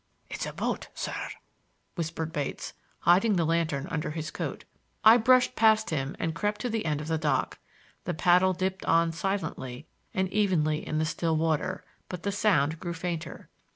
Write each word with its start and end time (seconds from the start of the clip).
"It's 0.31 0.47
a 0.47 0.53
boat, 0.53 0.87
sir," 0.95 1.13
whispered 1.93 2.33
Bates, 2.33 2.73
hiding 3.01 3.35
the 3.35 3.45
lantern 3.45 3.85
under 3.91 4.09
his 4.09 4.31
coat. 4.31 4.65
I 5.03 5.17
brushed 5.17 5.55
past 5.55 5.91
him 5.91 6.15
and 6.17 6.33
crept 6.33 6.59
to 6.61 6.69
the 6.71 6.85
end 6.85 7.01
of 7.01 7.07
the 7.07 7.19
dock. 7.19 7.59
The 8.05 8.15
paddle 8.15 8.53
dipped 8.53 8.83
on 8.85 9.11
silently 9.11 9.85
and 10.11 10.27
evenly 10.33 10.83
in 10.87 10.97
the 10.97 11.05
still 11.05 11.37
water, 11.37 11.85
but 12.09 12.23
the 12.23 12.31
sound 12.31 12.79
grew 12.79 12.93
fainter. 12.95 13.47